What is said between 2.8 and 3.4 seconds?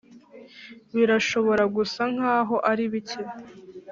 bike